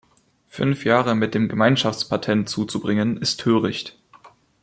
Fünf 0.47 0.83
Jahre 0.83 1.13
mit 1.13 1.35
dem 1.35 1.47
Gemeinschaftspatent 1.47 2.49
zuzubringen 2.49 3.17
ist 3.17 3.39
töricht. 3.39 3.99